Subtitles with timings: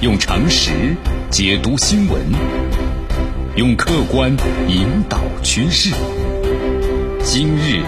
[0.00, 0.96] 用常识
[1.28, 2.22] 解读新闻，
[3.56, 4.34] 用客观
[4.66, 5.94] 引导趋势。
[7.22, 7.82] 今日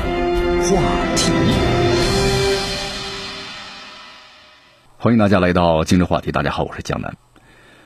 [0.61, 0.83] 话
[1.17, 1.33] 题，
[4.99, 6.31] 欢迎大家来到今日话题。
[6.31, 7.17] 大家好，我是江南。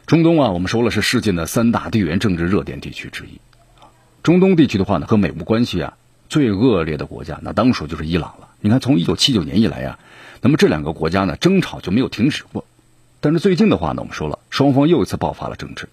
[0.07, 3.41] 中东啊，我们说了是世界的三大地缘政治热点地区之一。
[4.25, 5.97] 中东地区的话呢，和美国关系啊
[6.29, 8.49] 最恶劣的国家，那当属就是伊朗了。
[8.61, 10.01] 你看，从一九七九年以来呀，
[10.41, 12.65] 那么这两个国家呢争吵就没有停止过。
[13.21, 15.89] 但是最近的话呢，我们说了，双方又一次爆发了争执。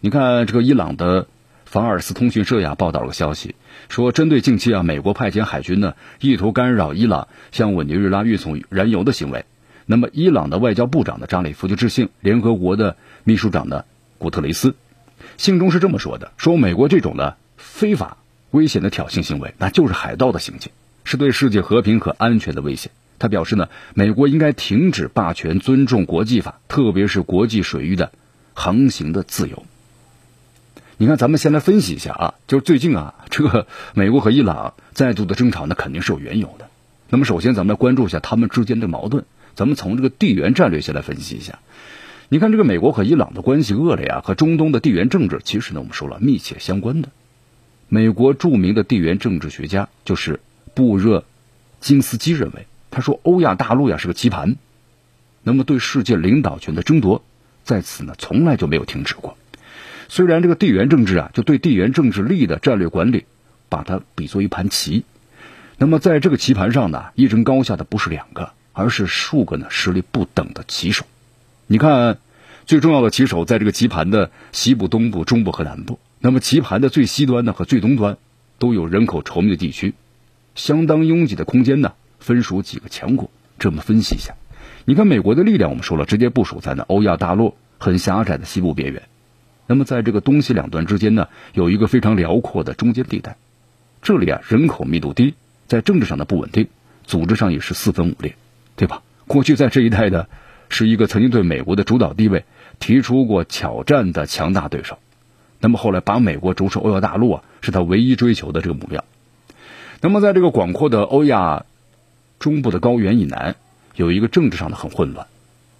[0.00, 1.26] 你看，这个伊朗的
[1.66, 3.54] 法尔斯通讯社呀报道了个消息，
[3.88, 9.44] 说针对近期啊美国派遣海军呢意图干扰伊朗向委内瑞拉运送燃油的行为，
[9.84, 13.84] 那么伊朗的外交部长的扎里夫就致信联合国的秘书长的
[14.18, 14.74] 古特雷斯，
[15.36, 18.16] 信中是这么说的：说美国这种的非法
[18.52, 20.72] 危险的挑衅行为，那就是海盗的行径，
[21.04, 22.90] 是对世界和平和安全的威胁。
[23.20, 28.10] 他表示呢，美国应该停止霸权，尊重国际法，特别是国际水域的
[28.54, 29.64] 航行的自由。
[30.96, 36.68] 你看，咱们先来分析一下啊，就是最近啊，这个美国和伊朗再度的争吵，那肯定是有缘由的。
[37.10, 39.24] 那么，首先咱们来关注一下他们之间的矛盾。
[39.54, 41.58] 咱们从这个地缘战略先来分析一下。
[42.30, 47.10] 你看，这个美国和伊朗的关系恶劣啊，和中东的地缘政治其实呢，我们说了密切相关的。
[47.88, 50.40] 美国著名的地缘政治学家就是
[50.72, 51.24] 布热
[51.80, 52.66] 金斯基认为。
[52.90, 54.56] 他说：“欧亚大陆呀是个棋盘，
[55.42, 57.22] 那么对世界领导权的争夺，
[57.62, 59.36] 在此呢从来就没有停止过。
[60.08, 63.26] 虽然这个地缘政治啊，就对地缘政治利益的战略管理，
[63.68, 65.04] 把它比作一盘棋，
[65.78, 71.06] 那么在这个棋盘上呢，一争高下的不是两个，而是数个呢实力不等的棋手。
[71.68, 72.18] 你看，
[72.66, 76.00] 最重要的棋手在这个棋盘的西部、东部、中部和南部。
[76.18, 78.18] 那么棋盘的最西端呢和最东端，
[78.58, 79.94] 都有人口稠密的地区，
[80.56, 84.34] 相当拥挤的空间呢。”分属几个强国，这么分析一下，
[84.84, 89.02] 你看美国的力量，我们说了，直接部署在那欧亚大陆很狭窄的西部边缘，
[89.66, 93.36] 那么在这个东西两端之间呢，有一个非常辽阔的中间地带，
[94.02, 95.34] 这里啊人口密度低，
[95.66, 96.68] 在政治上的不稳定，
[97.04, 98.36] 组织上也是四分五裂，
[98.76, 99.02] 对吧？
[99.26, 100.28] 过去在这一带的，
[100.68, 102.44] 是一个曾经对美国的主导地位
[102.78, 104.98] 提出过挑战的强大对手，
[105.58, 109.04] 那么后来把美国逐出欧亚大陆啊，是他唯一追求的这个目标。
[110.00, 111.64] 那么在这个广阔的欧亚。
[112.40, 113.54] 中部的高原以南
[113.94, 115.28] 有一个政治上的很混乱，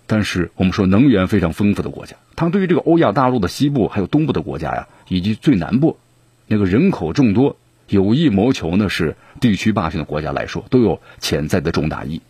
[0.06, 5.98] 但是我们说能源非常丰富的国家，它对于这个欧亚大陆的西部还有东部的国家呀，以及最南部
[6.46, 7.56] 那个人口众多、
[7.88, 12.22] 有意谋求呢是地区霸权的国家来说，都有潜在的重大意义。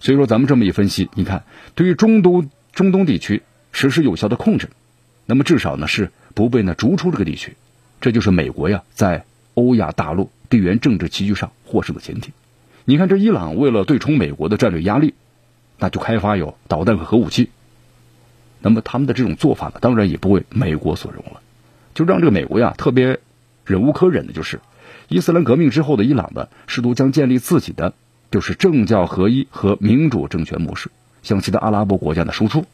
[0.00, 3.42] 所以说，咱们这么一分析，你看，对于中东中东地区
[3.72, 4.70] 实施有效的控制，
[5.26, 7.56] 那么至少呢是不被呢逐出这个地区，
[8.00, 12.32] 这就是美国呀在欧亚大陆地缘政治棋局上获胜的前提。
[12.90, 15.12] 你看，这伊朗为了对冲美国的战略压力，
[15.78, 17.50] 那就开发有导弹和核武器。
[18.62, 21.42] 那么他们的这种做法呢，当然也不为美国所容了，
[21.92, 23.20] 就让这个美国呀特别
[23.66, 24.62] 忍无可忍的，就是
[25.08, 27.92] 伊斯兰革命之后的伊朗呢，试图将建立自己的
[28.30, 30.90] 就是政教合一和民主政权模式
[31.22, 32.64] 向其他阿拉伯国家的输出。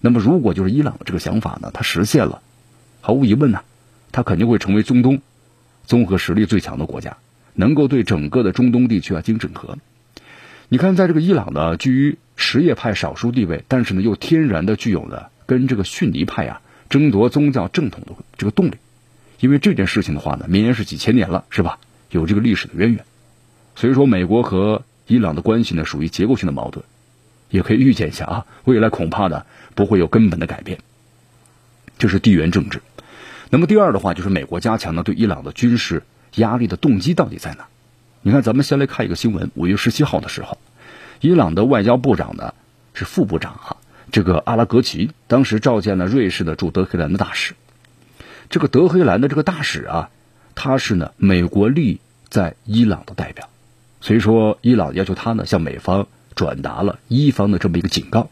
[0.00, 2.40] 那么如果就是伊朗这个想法呢，它实现了，
[3.00, 3.62] 毫无疑问呢，
[4.12, 5.20] 它肯定会成为中东
[5.86, 7.16] 综合实力最强的国家。
[7.54, 9.78] 能够对整个的中东地区啊进行整合。
[10.68, 18.74] 你看，在这个伊朗呢，居于什叶派少数地位，但是呢又天然的具有了跟这个逊尼派啊争夺宗教正统的这个动力。
[19.40, 21.78] 因为这件事情的话呢，绵延是几千年了，是吧？
[22.10, 23.04] 有这个历史的渊源。
[23.74, 26.84] 所以说，美国和伊朗的关系呢，属于结构性的矛盾，
[27.48, 29.44] 也可以预见一下啊，未来恐怕呢
[29.74, 30.78] 不会有根本的改变。
[31.98, 32.80] 这是地缘政治。
[33.50, 36.04] 那么第二的话，就是美国加强了对伊朗的军事。
[36.36, 37.66] 压力的动机到底在哪？
[38.22, 39.50] 你看，咱们先来看一个新闻。
[39.54, 40.58] 五月十七号的时候，
[41.20, 42.52] 伊朗的外交部长呢
[42.92, 43.76] 是副部长哈，
[44.12, 47.54] 这个阿拉格齐当时召见了瑞士的驻德黑兰的大使。
[48.50, 50.10] 这个德黑兰的这个大使啊，
[50.54, 53.48] 他是呢美国立在伊朗的代表，
[54.02, 58.28] 所以说伊朗要求他呢向美方转达了伊方的这么一个警告。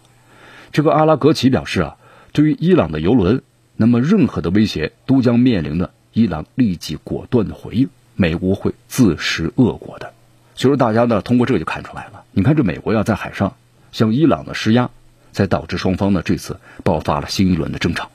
[0.71, 1.97] 这个阿拉格齐表示啊，
[2.33, 3.43] 对于伊朗的游轮，
[3.77, 5.93] 那么任何的威胁都将面临的。
[6.19, 10.13] 伊朗立即果断的回应，美国会自食恶果的。
[10.57, 12.25] 所以说，大家呢通过这个就看出来了。
[12.33, 13.55] 你看，这美国要在海上
[13.93, 14.91] 向伊朗的施压，
[15.33, 18.11] 才导致双方呢这次爆发了新一轮的争吵。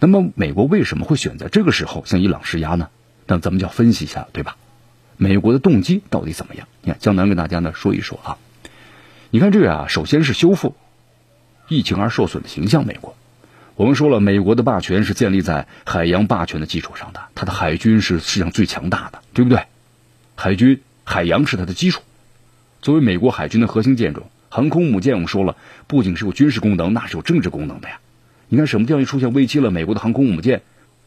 [0.00, 2.88] 那么，美国为什么会选择这个时候向伊朗施压呢？
[3.28, 4.56] 那咱们就要分析一下，对吧？
[5.16, 6.66] 美国的动机到底怎么样？
[6.82, 8.36] 你看，江南跟大家呢说一说啊。
[9.30, 10.74] 你看这个啊，首先是修复
[11.68, 13.14] 疫情而受损的形象，美国。
[13.78, 19.66] 我们说了，美国的霸权是建立在海洋霸权的基础上的，它的海军是世界上最强大的，对不对？
[20.34, 22.02] 海军海洋是它的基础。
[22.82, 28.00] 作为美国海军的核心舰种，航空母舰，我们说了，不仅是有军事功能，那是有政治功能的呀。
[28.48, 30.62] 你看什么地方一出现危机了，美国的航空母舰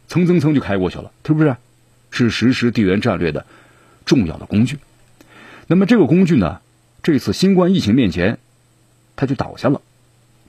[0.08, 1.58] 蹭蹭蹭就开过去了，是不是？
[2.10, 3.46] 是实施地缘战略的
[4.06, 4.78] 重要的工具。
[5.68, 6.62] 那么这个工具呢，
[7.04, 8.40] 这次新冠疫情面前，
[9.18, 9.82] 它就倒下了。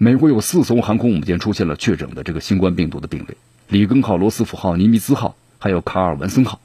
[0.02, 3.37] 美国有四艘航空母舰出现了确诊的这个新冠病毒的病例，
[3.69, 6.60] 里根号、罗斯福号、尼米兹号，还有卡尔文森号。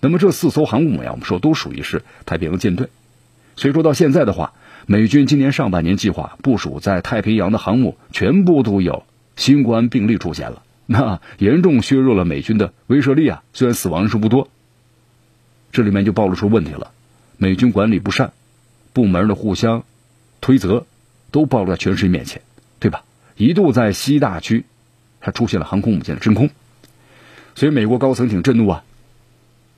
[0.00, 2.88] 那么这四艘航母呀，我们说都属于是太平洋舰队。
[3.56, 4.54] 所以说到现在的话，
[4.86, 9.04] 美军今年上半年计划部署在太平洋的航母全部都有
[9.36, 13.42] 新冠病例出现了，那严重削弱了美军的威慑力啊。
[13.52, 14.48] 虽然死亡人数不多，
[15.72, 16.92] 这里面就暴露出问题了，
[17.36, 18.32] 美军管理不善，
[18.94, 19.84] 部门的互相
[20.40, 20.86] 推责，
[21.30, 22.40] 都暴露在全世界面前。
[22.80, 23.04] 对吧？
[23.36, 24.64] 一度在西大区，
[25.20, 26.50] 还出现了航空母舰的真空，
[27.54, 28.82] 所以美国高层挺震怒啊。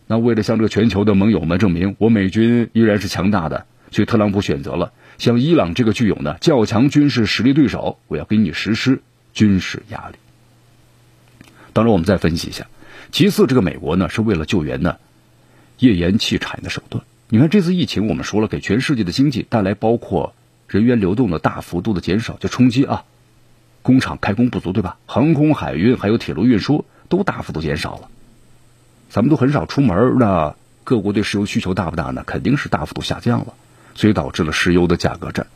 [0.06, 9.02] 那为了向这个全球的盟友们证明我美军依然是强大的，所以特朗普选择了向伊朗这个具有呢较强军事实力对手，我要给你实施
[9.34, 10.16] 军事压力。
[11.74, 12.66] 当然，我们再分析一下，
[13.12, 14.96] 其次，这个美国呢是为了救援呢
[15.78, 17.04] 页岩气产业的手段。
[17.28, 20.34] 你看这次疫情，我们说了，给全世界的经济带来包括。
[20.70, 23.02] 人员流动的大幅度的减少，就冲击啊，
[23.82, 24.98] 工厂开工不足，对吧？
[25.04, 28.08] 航空海运还有铁路运输都大幅度减少了，
[29.08, 32.22] 咱们都很少出门，那各国对石油需求大不大呢？
[32.24, 33.54] 肯定是大幅度下降了，
[33.96, 35.48] 所以导致了石油的价格战。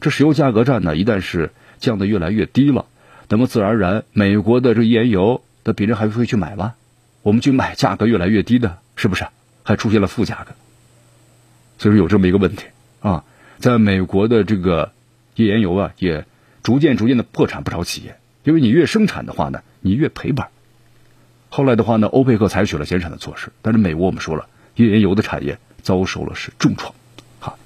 [0.00, 2.86] 这石油价格战呢，一旦是降得越来越低了，
[3.28, 6.74] 那么自然而然，美国的这页岩油，那别人还会去买吗？
[7.22, 9.28] 我们去买价格越来越低的，是不是？
[9.62, 10.54] 还出现了负价格，
[11.78, 12.66] 所以说有这么一个问题
[13.00, 13.22] 啊。
[13.58, 14.92] 在美国的这个
[15.34, 16.26] 页岩油啊，也
[16.62, 20.46] 逐渐逐渐的破产不少企业，因为你越生产的话呢，你越赔本。
[21.48, 26.94] 后来的话呢，欧佩克采取了减产的措施，但是美国我们说了，页岩油的产业遭受了是重创，
[27.40, 27.56] 哈，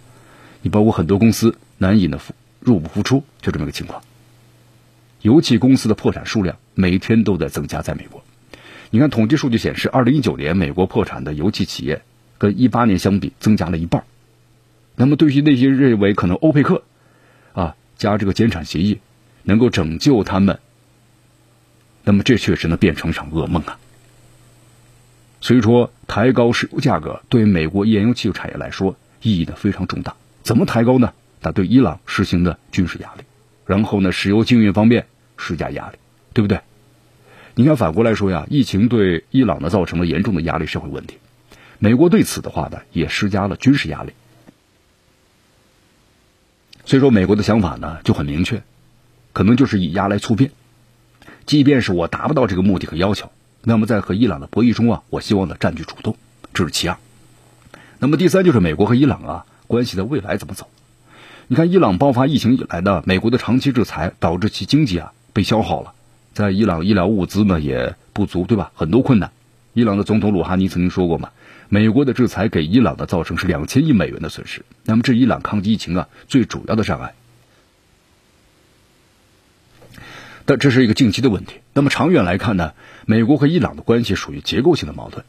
[0.62, 2.20] 你包括很多公司难以呢
[2.60, 4.02] 入不敷出，就这么个情况。
[5.22, 8.22] 油气公司的破产数量每天都在增加，在美国，
[8.90, 12.02] 你看统计数据显示，二零一九年美国破产的油气企业
[12.38, 14.04] 跟一八年相比增加了一半。
[15.00, 16.82] 那么，对于那些认为可能欧佩克
[17.54, 19.00] 啊加这个减产协议
[19.44, 20.58] 能够拯救他们，
[22.04, 23.78] 那么这确实呢变成一场噩梦啊。
[25.40, 30.16] 所以说，抬高石油价格对美国页岩油气产业来说意义呢非常重大。
[30.42, 31.14] 怎么抬高呢？
[31.40, 33.22] 那对伊朗实行的军事压力，
[33.64, 35.06] 然后呢，石油经运方面
[35.38, 35.96] 施加压力，
[36.34, 36.60] 对不对？
[37.54, 41.16] 你看，反过来说呀，疫情对伊朗呢造成了严重的压力社会问题，
[41.78, 44.12] 美国对此的话呢也施加了军事压力。
[46.90, 48.64] 所以说，美国的想法呢就很明确，
[49.32, 50.50] 可能就是以压来促变。
[51.46, 53.30] 即便是我达不到这个目的和要求，
[53.62, 56.16] 那么在和伊朗的博弈中啊，我希望呢占据主动，
[56.52, 56.96] 这是其二。
[58.00, 60.66] 那么第三就是美国和伊朗啊关系的未来怎么走？
[61.46, 65.92] 你看，伊朗爆发疫情以来呢，美国的长期制裁导致其经济啊被消耗了，
[66.34, 68.72] 在伊朗医疗物资呢也不足，对吧？
[68.74, 69.30] 很多困难。
[69.72, 71.30] 伊朗的总统鲁哈尼曾经说过嘛。
[71.68, 77.14] 美国的制裁给伊朗的造成是两千亿美元的损失，那么这伊朗抗击疫情啊最主要的障碍。
[80.46, 81.60] 但这是一个近期的问题。
[81.72, 82.72] 那么长远来看呢，
[83.06, 85.24] 美国和伊朗的关系属于结构性的矛盾。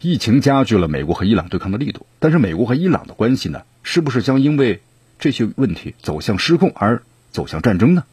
[0.00, 4.80] 疫情加剧了美国和伊朗对抗的力度，但是美国和伊朗的关系呢，是不是将因为
[5.18, 8.04] 这些问题走向失控而走向战争呢？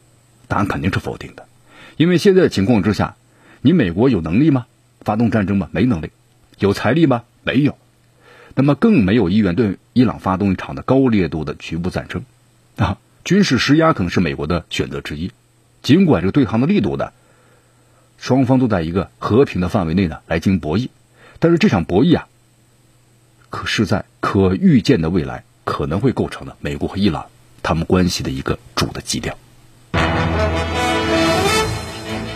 [0.46, 1.48] 答案肯定是否定的，
[1.96, 3.16] 因为现在的情况之下，
[3.62, 4.66] 你美国有能力吗？
[5.00, 5.68] 发动战争吗？
[5.72, 6.10] 没能力。
[6.58, 7.22] 有财力吗？
[7.42, 7.78] 没有，
[8.54, 12.22] 那么更没有意愿对伊朗发动一场的高烈度的局部战争，
[12.76, 15.32] 啊，军事施压可能是美国的选择之一。
[15.82, 17.12] 尽管这个对抗的力度呢，
[18.18, 20.90] 双方都在一个和平的范围内呢来进行博弈，
[21.38, 22.28] 但是这场博弈啊，
[23.48, 27.26] 可是在可预见的未来可能会构成了美国和伊朗
[27.62, 29.38] 他们关系的一个主的基调。